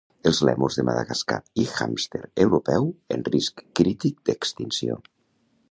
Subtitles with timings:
[0.29, 4.99] Els lèmurs de Madagascar i hàmster europeu en risc crític d'extinció